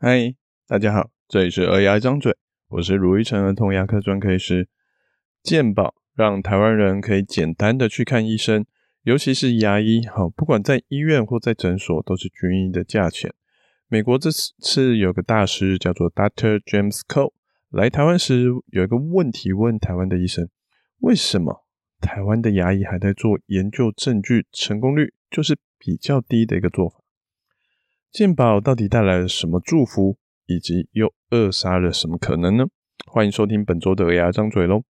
[0.00, 0.32] 嗨，
[0.68, 2.32] 大家好，这里是儿牙张嘴，
[2.68, 4.68] 我是如意成儿童牙科专科医师。
[5.42, 8.64] 健保让台湾人可以简单的去看医生，
[9.02, 13.34] 尤其是牙医，好，不管在医院或在诊所，都是均一的价钱。
[13.88, 17.32] 美国这次有个大师叫做 Doctor James Cole
[17.68, 20.48] 来台湾时，有一个问题问台湾的医生：
[21.00, 21.66] 为什么
[22.00, 27.00] 台湾的牙医还在做研究证据，成功率就是比较低的一个做法？
[28.10, 32.64] 健保到底带来了什么祝福，以及又扼杀了什么可能呢？
[33.06, 34.82] 欢迎收听本周的儿牙张嘴喽。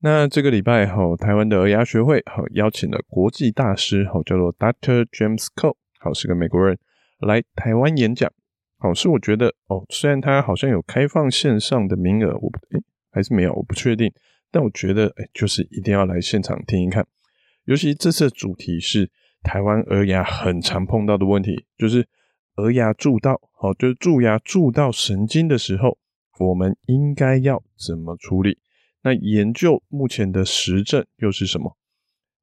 [0.00, 5.04] 那这个礼拜哈，台湾的儿牙学会哈邀请了国际大师哈，叫做 Dr.
[5.06, 6.78] James Cole，好，是个美国人
[7.18, 8.32] 来台湾演讲。
[8.78, 12.80] 好，是我觉得哦，虽然他好像有开放线上的名额，我诶
[13.10, 14.12] 还是没有，我不确定。
[14.52, 17.04] 但我觉得诶就是一定要来现场听一看。
[17.64, 19.10] 尤其这次的主题是
[19.42, 22.06] 台湾儿牙很常碰到的问题，就是。
[22.58, 25.96] 儿牙蛀到，好，就是蛀牙蛀到神经的时候，
[26.40, 28.58] 我们应该要怎么处理？
[29.02, 31.76] 那研究目前的实证又是什么？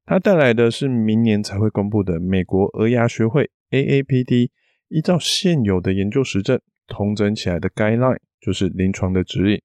[0.06, 4.48] 它带来的是明年才会公布的美国儿牙学会 AAPD
[4.88, 9.60] 依照现有的研究实证统整起来的 guideline，就是临床的指引，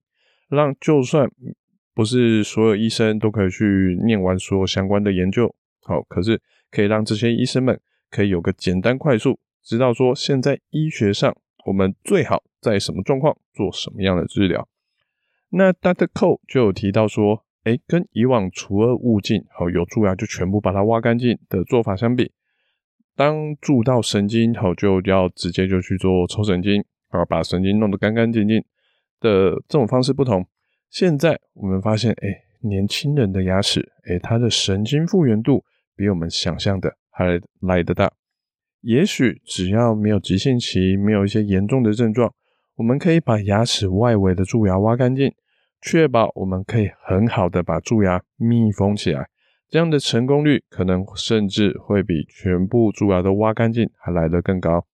[0.50, 1.30] 让就算
[1.94, 9.40] 不是所有医生都可以去念完所有相关的研究，好，可是可以让这些医生们可以有个简单快速。
[9.64, 14.68] 知道说，现在医学上我们最好在什么状况做什么样的治疗。
[15.50, 16.08] 那 Dr.
[16.08, 22.32] Cole 就有提到说，哎，跟以往除恶务尽，好，有蛀牙就全部把它挖干净的做法相比，
[23.16, 28.64] 当蛀到神经，好，就要直接就去做抽神经，啊，把神经弄得干干净净
[29.20, 30.48] 的这种方式不同。
[30.90, 32.28] 现在我们发现，哎，
[32.62, 35.64] 年轻人的牙齿，哎，它的神经复原度
[35.96, 38.12] 比我们想象的还来得大。
[38.82, 42.34] 也许只要没有急性期，没有一些严重的症状，
[42.76, 45.32] 我们可以把牙齿外围的蛀牙挖干净，
[45.82, 49.30] 确保我们可以很好的把蛀牙密封起来。
[49.70, 54.86] 这样的成功率可能甚至会比全部蛀牙都挖干净还来得更高。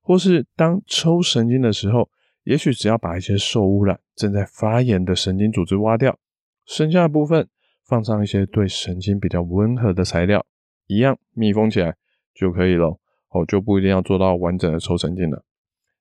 [0.00, 2.08] 或是当抽神经的时候，
[2.44, 6.18] 也许只要把一些受污染、正在发炎的神经组织挖掉，
[6.64, 7.46] 剩下的部分
[7.86, 10.46] 放上一些对神经比较温和的材料，
[10.86, 11.94] 一样密封起来
[12.34, 12.98] 就可以了。
[13.30, 15.44] 哦，就不一定要做到完整的抽神经了。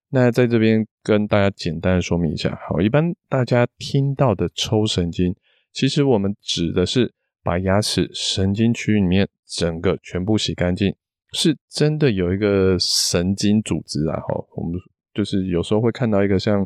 [0.09, 5.35] 那在这边跟大家简单的说明一下，好，一般大家听到的抽神经，
[5.73, 10.95] 其实我们指的是把牙齿神经区域里面整个全部洗干净，
[11.33, 14.17] 是真的有一个神经组织啊。
[14.21, 14.79] 哈，我们
[15.13, 16.65] 就是有时候会看到一个像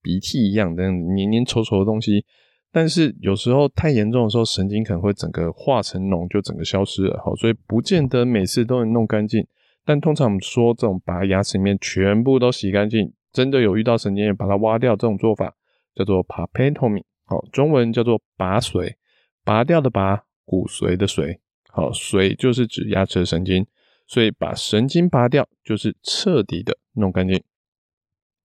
[0.00, 2.24] 鼻涕一样的黏黏稠稠的东西，
[2.72, 7.22] 但是有时候太严重的时候，神经可能会整个化成脓，就整个消失了。
[7.22, 9.46] 好，所以不见得每次都能弄干净。
[9.88, 15.54] 但通常我们说这种把牙齿里面全部都洗干净，真的有遇到神经把它挖掉这种做法，
[15.94, 18.96] 叫做 pulpectomy，好，中文叫做拔髓，
[19.44, 21.38] 拔掉的拔，骨髓的髓，
[21.70, 23.66] 好，髓就是指牙齿的神经，
[24.06, 27.42] 所以把神经拔掉就是彻底的弄干净。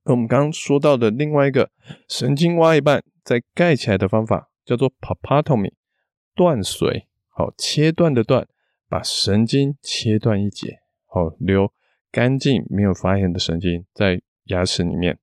[0.06, 1.70] 那我们刚刚说到的另外一个
[2.08, 5.74] 神经挖一半再盖起来的方法叫做 papatomy，
[6.34, 8.48] 断髓，好，切断的断，
[8.88, 10.83] 把神经切断一截。
[11.14, 11.72] 好，留
[12.12, 15.20] 干净没有发炎的神经在牙齿里面，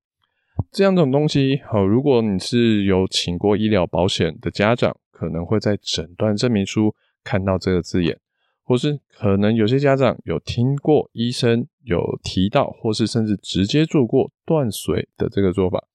[0.70, 8.16] 这样种东西，好，如果你是有请过医疗保险的家长，可能会在诊断证明书看到这个字眼，
[8.62, 15.88] 或是可能有些家长有听过医生有提到，或是甚至直接做过断髓的这个做法。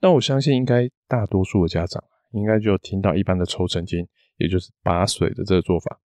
[0.00, 4.06] 但我相信，应该大多数的家长应该就听到一般的抽神经，
[4.36, 5.98] 也就是拔髓的这个做法。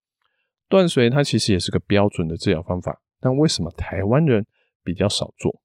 [0.69, 3.01] 断髓它其实也是个标准的治疗方法。
[3.19, 4.46] 但为什么台湾人
[4.84, 5.62] 比较少做？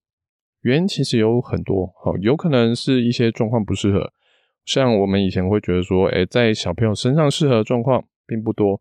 [0.63, 4.13] 原因其实有很多，好，有可能是一些状况不适合。
[4.65, 8.81] 像我们以前会觉得说，诶，在小朋友身上适合的状况并不多，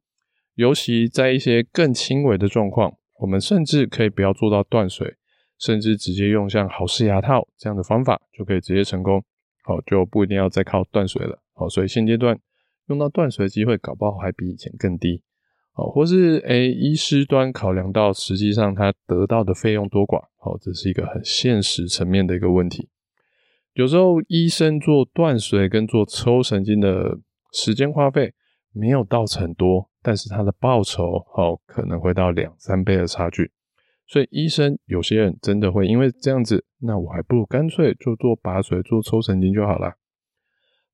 [0.56, 5.16] 尤其在一些更轻微的状况，我们甚至可以不要做到断水，
[5.60, 9.22] 甚至直接用像好氏牙套这样的方法就可以直接成功，
[9.64, 11.44] 好，就不一定要再靠断水了。
[11.54, 12.40] 好，所以现阶段
[12.88, 15.22] 用到断水的机会，搞不好还比以前更低。
[15.76, 22.90] 好，或是诶、医师端考量到实际上他得到的费用多寡，好，这是一个很现实层面的一个问题。
[23.74, 27.18] 有时候医生做断髓跟做抽神经的
[27.52, 28.36] 时间花费
[28.72, 33.52] 没有到很多，但是他的报酬好可能会到两三倍的差距。
[34.06, 39.96] 所以医生有些人真的会因为这样子，那我还不如干脆就做拔髓、做抽神经就好了。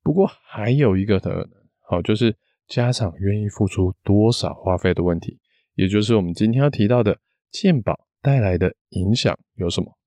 [0.02, 1.46] 不过还有一个可能，
[1.86, 2.34] 好就是。
[2.70, 5.40] 家长愿意付出多少花费的问题，
[5.74, 7.18] 也就是我们今天要提到的
[7.52, 9.98] 健保带来的影响有什么？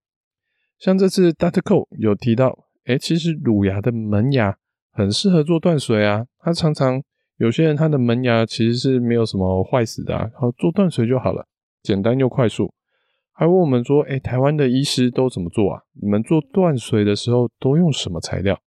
[0.78, 1.68] 像这次 Dr.
[1.68, 4.56] c o 有提到，诶，其实乳牙的门牙
[4.92, 6.24] 很适合做断水啊。
[6.38, 7.02] 他常常
[7.36, 11.46] 有些人他的门牙其实是没有什么坏死的啊，然后做断水就好了，
[11.82, 12.72] 简单又快速。
[13.32, 15.82] 还问我们说，诶，台湾的医师都怎么做啊？
[16.00, 18.60] 你们做断水的时候都用什么材料？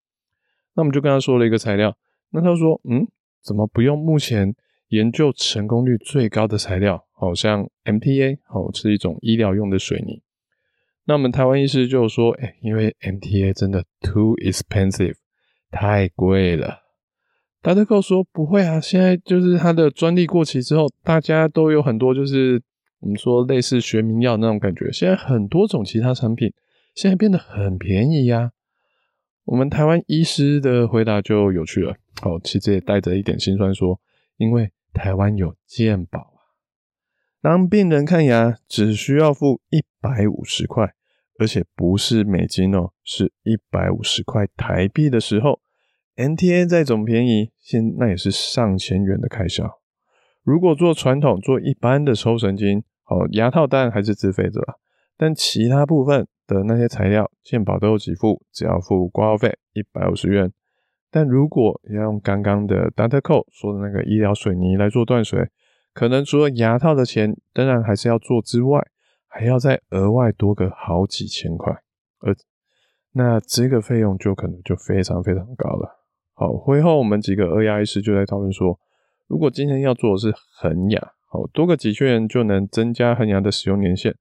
[0.74, 1.96] 那我们就跟他说了一个材料，
[2.32, 3.08] 那他说，嗯，
[3.46, 4.56] 怎么不用目前
[4.88, 7.06] 研究成功率最高的材料？
[7.14, 10.22] 好像 MTA 哦，是一种医疗用的水泥。
[11.06, 15.14] 那我们台湾医师就说，哎，因为 MTA 真的 too expensive，
[15.70, 16.80] 太贵了。
[17.62, 17.86] Dr.
[17.86, 22.62] Cole 说不会啊，现在就是它的专利过期之后，大家都有很多就是
[23.00, 24.92] 我们说类似学名药那种感觉。
[24.92, 26.52] 现在很多种其他产品
[26.96, 28.52] 现在变得很便宜呀。
[29.46, 34.00] 我们台湾医师的回答就有趣了，哦，其实也带着一点心酸说，
[34.38, 36.42] 因为台湾有健保啊。
[37.42, 40.96] 当病人看牙只需要付一百五十块，
[41.38, 45.60] 而且不是美金哦，是一百五十块台币的时候
[46.16, 49.80] ，NTA 再怎么便宜，现那也是上千元的开销。
[50.42, 54.76] 如果做传统做一般的抽神经，哦，牙套当然还是自费的啦，
[55.16, 60.52] 但其他部分的那些材料，健保都有给付，只要付挂号费一百五十元。
[61.12, 63.22] 但如果要用刚刚的 Dr.
[63.22, 65.50] Cole 说的那个医疗水泥来做断水，
[65.94, 68.86] 可能除了牙套的钱，当然还是要做之外，
[69.28, 71.74] 还要再额外多个好几千块，
[72.20, 72.36] 而
[73.14, 76.04] 那这个费用就可能就非常非常高了。
[76.34, 78.78] 好，会后我们几个儿牙医师就在讨论说，
[79.28, 84.14] 如果今天要做的是恒牙，好，多个几千元就能增加恒牙的使用年限，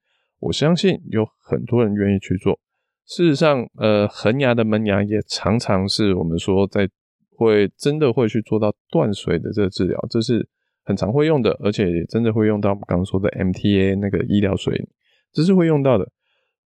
[0.45, 2.59] 我相信有很多人愿意去做。
[3.07, 6.89] 事实上，呃，恒牙的门牙也常常是我们说在
[7.37, 10.49] 会真的会去做到断水的这个治疗，这是。
[10.87, 14.87] 很常会用的，而且也真的会用到我们刚刚说的 MTA 那个医疗水，
[15.33, 16.13] 这是会用到的。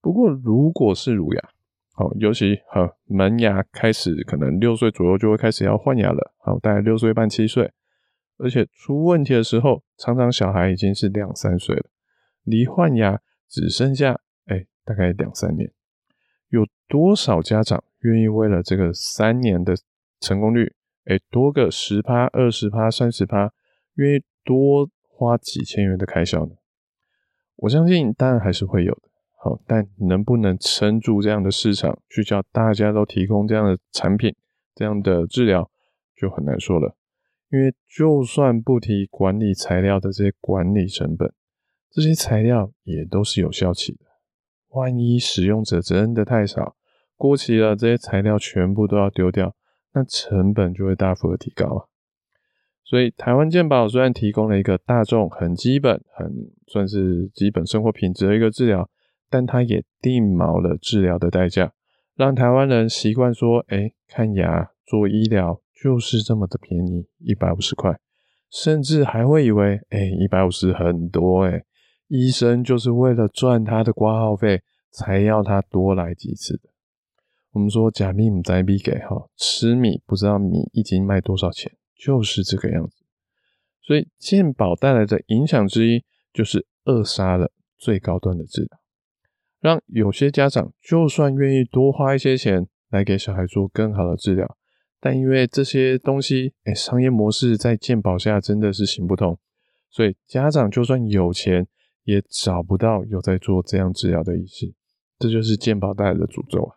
[0.02, 1.50] 不过如果是乳牙，
[1.94, 7.72] 好，尤其好门牙开始可能六岁左右就会开始要换牙了，好，大概六岁半七岁，
[8.40, 11.84] 而且出问题的时候，常常小孩已经是两三岁了，
[12.44, 15.72] 离换牙只剩下哎大概两三年，
[16.50, 19.76] 有多少家长愿意为了这个三年的
[20.20, 23.52] 成功率，哎多个十趴、二十趴、三十趴？
[23.96, 26.56] 愿意多花几千元的开销呢？
[27.56, 29.02] 我相信当然还是会有的。
[29.40, 34.36] 好，但能不能撑住这样的市场，去叫大家都提供这样的产品、
[34.76, 35.70] 这样的治疗，
[36.16, 36.96] 就很难说了。
[37.50, 41.34] 因为就算不提管理材料的这些管理成本，
[41.92, 44.00] 这些材料也都是有效期的。
[44.70, 46.76] 万一使用者真的太少，
[47.16, 49.56] 过期了，这些材料全部都要丢掉，
[49.94, 51.86] 那成本就会大幅的提高啊。
[52.84, 56.32] 所以，台湾健保虽然提供了一个大众很基本、很
[56.68, 58.90] 算是基本生活品质的一个治疗，
[59.30, 61.74] 但它也定锚了治疗的代价，
[62.16, 68.00] 让台湾人习惯说：“哎，看牙做医疗就是这么的便宜，一百五十块。”
[68.50, 71.66] 甚至还会以为：“哎，一百五十很多哎，
[72.08, 74.62] 医生就是为了赚他的挂号费，
[74.92, 76.70] 才要他多来几次的。”
[77.54, 82.96] 我们说：“假米不在米给哈，吃米不知道米一斤卖多少钱。”就是这个样子，
[83.82, 88.80] 所以健保带来的影响之一，就是扼杀了最高端的治疗，
[89.60, 94.56] 让有些家长就算愿意多花一些钱来给小孩做更好的治疗，
[95.00, 99.36] 但因为这些东西，哎，商业模式在健保下真的是行不通，
[99.90, 101.68] 所以家长就算有钱，
[102.08, 104.74] 也找不到有在做这样治疗的医师，
[105.20, 106.72] 这就是健保带来的诅咒啊！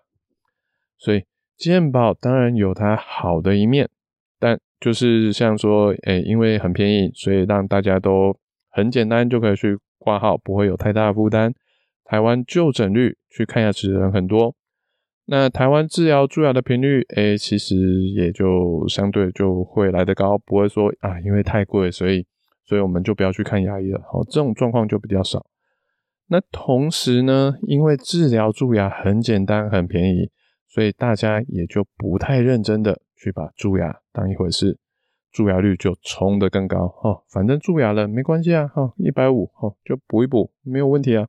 [0.99, 1.25] 所以
[1.57, 3.89] 健保当然有它好的一面。
[4.41, 8.37] 但就是像说，哎、因为很便宜，所以让大家都
[8.71, 11.55] 很简单就可以去挂号，不会有太大的负担。
[12.05, 14.57] 台湾就诊率去看牙齿的人很多，
[15.27, 17.77] 那台湾治疗蛀牙的频率，哎、其实
[18.17, 22.27] 也就相对就会来得高，不会说啊，因为太贵，所以
[22.71, 24.01] 所以我们就不要去看牙医了。
[24.13, 25.45] 好，这种状况就比较少。
[26.29, 30.31] 那同时呢，因为治疗蛀牙很简单、很便宜，
[30.69, 33.01] 所以大家也就不太认真的。
[33.17, 34.79] 去把蛀牙当一回事，
[35.31, 37.23] 蛀牙率就冲得更高哦。
[37.29, 41.27] 反正蛀牙了没关系啊，哈，一百五哦，就补一补，没有问题啊。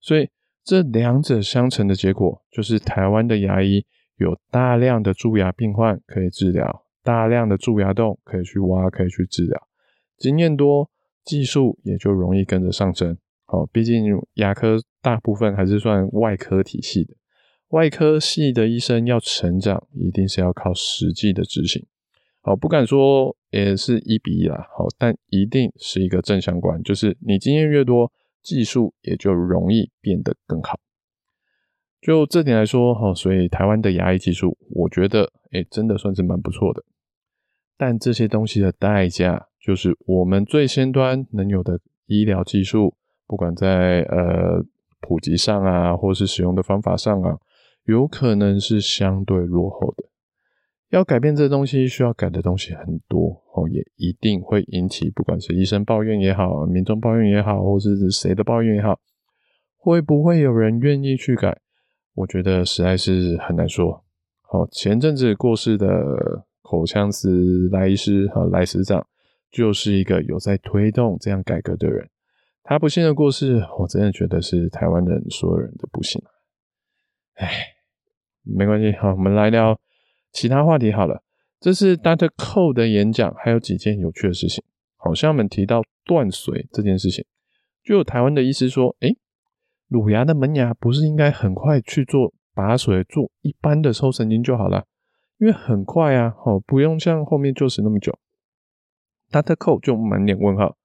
[0.00, 0.28] 所以
[0.64, 3.86] 这两者相乘的结果，就是台湾的牙医
[4.16, 9.67] 有大量的蛀牙病患可以治疗，大量的蛀牙洞可以去挖，可以去治疗，
[10.18, 10.90] 经验多，
[11.24, 13.16] 技术也就容易跟着上升。
[13.46, 17.14] 哦，毕竟牙科大部分还是算外科体系的。
[17.68, 21.86] 外科系的医生要成长，一定是要靠实际的执行。
[22.40, 24.66] 好，不敢说也是一比一啦。
[24.76, 28.10] 好，但一定是一个正相关，就是你经验越多，
[28.42, 30.78] 技术也就容易变得更好。
[32.00, 36.84] 就这点来说，哈，所以台湾的牙医技术，我觉得，哎，真的算是蛮不错的。
[37.76, 42.94] 但这些东西的代价，就是我们最先端能有的医疗技术，
[43.26, 44.62] 不管在呃
[45.00, 47.36] 普及上啊，或是使用的方法上啊，
[47.84, 50.04] 有可能是相对落后的。
[50.90, 58.98] 要改变这东西，需要改的东西很多哦，也一定会引起不管是医生抱怨也好，民众抱怨也好，或是谁的抱怨也好，
[59.76, 61.60] 会不会有人愿意去改？
[62.14, 64.02] 我觉得实在是很难说。
[64.40, 65.86] 好，前阵子过世的
[66.62, 69.06] 口腔师赖医师和赖司长，
[69.50, 72.08] 就是一个有在推动这样改革的人。
[72.62, 76.22] 他不幸的过世，我真的觉得是台湾人所有人的不幸。
[77.34, 77.48] 唉，
[78.42, 79.80] 没关系，好，我们来聊。
[80.30, 81.22] 其他话题好了，
[81.58, 82.28] 这是 Dr.
[82.36, 84.62] Cole 的演讲，还有几件有趣的事情。
[84.96, 87.24] 好像我们提到断髓这件事情，
[87.82, 89.16] 就有台湾的医师说：“诶，
[89.88, 94.84] 乳牙的门牙不是应该很快去做拔髓，做一般的抽神经就好了？
[95.38, 98.18] 因为很快啊，哦，不用像后面臼齿那么久。
[99.30, 99.54] ”Dr.
[99.56, 100.76] Cole 就满脸问号：“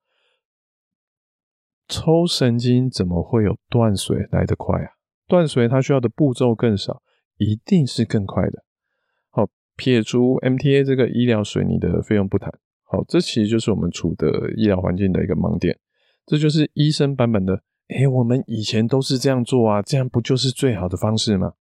[1.88, 4.90] 抽神经怎么会有断髓来得快啊？
[5.26, 7.02] 断髓它需要的步骤更少，
[7.38, 8.64] 一定是更快的。”
[9.30, 15.78] 好撇除 MTA 这个医疗水泥的费用不谈，好，这其实就是我们处的医疗环境的一个盲点。
[16.26, 21.54] 这就是医生版本的，诶，我们以前都是这样做啊，这样不就是最好的方式吗？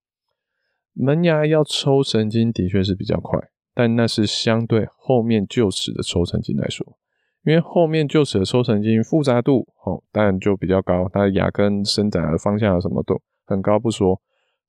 [0.93, 3.39] 门牙要抽神经的确是比较快，
[3.73, 6.97] 但那是相对后面臼齿的抽神经来说，
[7.43, 14.21] 因为后面臼齿的抽神经复杂度，哦，当然就比较高，它的牙根伸展的方向啊什么都很高不说，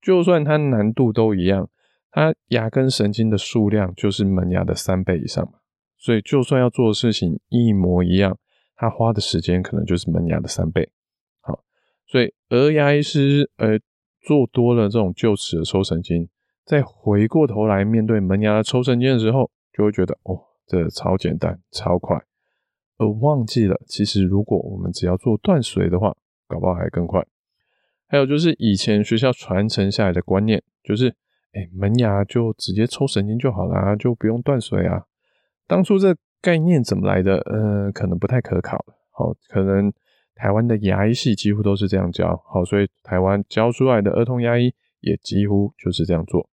[0.02, 1.68] 就算它难度都一样。
[2.10, 5.58] 它牙根神经的数量就是门牙的三倍以上嘛，
[5.98, 8.38] 所以就算要做的事情一模一样，
[8.76, 10.90] 它花的时间可能就是门牙的三倍。
[11.40, 11.64] 好，
[12.06, 13.78] 所以儿牙医师呃
[14.22, 16.28] 做多了这种臼齿的抽神经，
[16.64, 22.16] 再回过头来面对门牙的抽神经的时候，就会觉得哦，这超简单超快，
[22.98, 26.14] 而忘记了其实如果我们只要做断髓的话，
[26.48, 27.24] 搞不好还更快。
[28.08, 31.14] 还有就是以前学校传承下来的观念，就是。
[31.56, 35.04] 哎、门牙就直接抽神经就好了，就不用断髓啊。
[35.68, 37.36] 当初这概念怎么来的？
[37.42, 38.84] 呃，可能不太可考。
[39.12, 39.92] 好，可能
[40.34, 42.42] 台湾的牙医系几乎都是这样教。
[42.52, 46.50] 好，所以台湾教出来的儿童牙医也几乎就是这样做。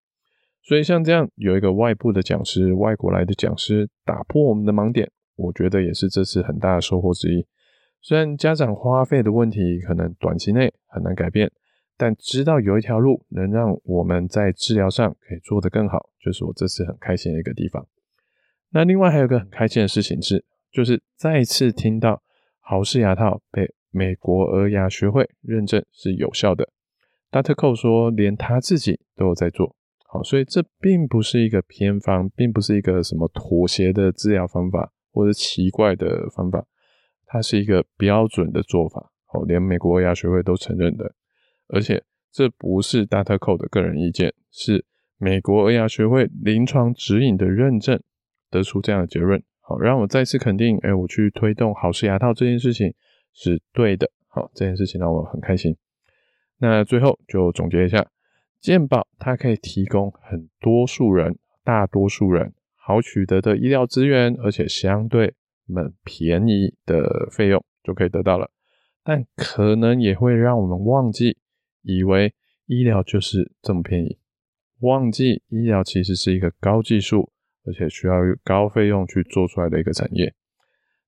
[0.63, 7.45] 所以像这样有一个外部的讲师，外国来的讲师打破我们的盲点，我觉得也是这次很大的收获之一。
[8.01, 11.51] 虽然家长花费的问题可能短期内很难改变。
[11.97, 17.85] 但知道有一条路能让我们在治疗上可以做得更好，就是我这次很开心的一个地方。
[18.71, 22.23] 那另外还有一个很开心的事情是，就是再次听到
[22.59, 26.69] 豪氏牙套被美国儿牙学会认证是有效的。
[27.29, 27.53] Dr.
[27.53, 29.75] Cole 说，连他自己都有在做
[30.13, 36.65] 好，所以这并不是一个偏方，并不是一个什么妥协的治疗方法或者奇怪的方法，
[37.25, 39.13] 它是一个标准的做法。
[39.27, 41.15] 好，连美国牙学会都承认的。
[41.69, 43.37] 而且这不是 Dr.
[43.37, 44.83] Cole 的个人意见，是
[45.17, 47.97] 美国儿牙学会临床指引的认证，
[48.49, 49.41] 得出这样的结论。
[49.61, 52.93] 好，让我再次肯定，哎，我去推动好事牙套这件事情
[53.33, 54.11] 是对的。
[54.27, 55.73] 好，这件事情让我很开心。
[56.57, 58.05] 那最后就总结一下，
[58.61, 65.33] 健保它可以提供很多数人、大多数人好取得的医疗资源，而且相对
[65.67, 68.51] 很便宜的费用就可以得到了，
[69.03, 71.37] 但可能也会让我们忘记。
[71.83, 72.31] 以为
[72.67, 74.19] 医疗就是这么便宜，
[74.81, 77.31] 忘记医疗其实是一个高技术，
[77.65, 78.13] 而且需要
[78.43, 80.31] 高费用去做出来的一个产业。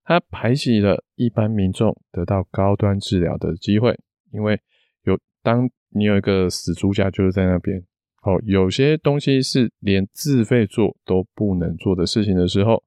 [0.02, 3.96] 它排挤了一般民众得到高端治疗的机会，
[4.32, 4.60] 因为
[5.04, 7.78] 有当你有一个死猪价就是在那边，
[8.22, 12.82] 哦，有些东西是连自费做都不能做的事情的时候，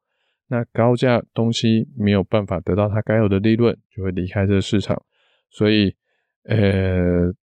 [0.48, 5.02] 那高价东西没有办法得到它该有的利润，就会离开这个市场。
[5.50, 5.96] 所以，
[6.44, 7.34] 呃。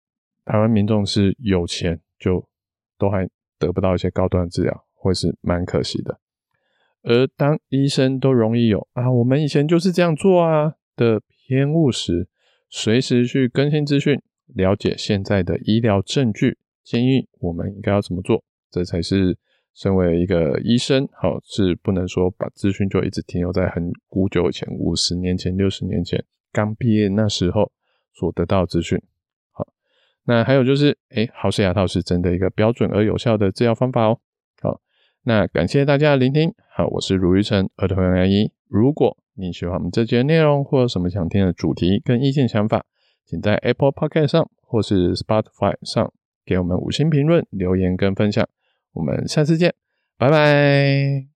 [0.47, 2.47] 台湾民众是有钱，就
[2.99, 3.26] 都还
[3.59, 6.21] 得不到一些高端治疗，会是蛮可惜的。
[7.02, 12.28] 而当医生都容易有啊，我们以前就是这样做啊的偏误时，
[12.68, 14.21] 随时去更新资讯，
[14.54, 19.36] 了解现在的医疗证据，建议我们应该要怎么做，这才是
[19.74, 27.72] 身为一个医生，好，是不能说把资讯就一直停留在很古久以前，五十年前、六十年前刚毕业那时候
[28.12, 29.00] 所得到资讯。
[29.50, 29.66] 好
[30.24, 34.20] 那还有就是，诶，豪氏牙套是真的一个标准而有效的治疗方法哦。
[34.60, 34.80] 好，
[35.22, 36.54] 那感谢大家的聆听。
[36.70, 38.52] 好，我是卢玉成，儿童牙医。
[38.68, 42.86] 如果你喜欢我们这节内容，或有什么想听的主题跟意见想法，
[43.25, 46.12] 请在 Apple Podcast 上或是 Spotify 上
[46.45, 48.49] 给我们五星评论、留言跟分享。
[48.93, 49.75] 我们下次见，
[50.16, 51.33] 拜拜。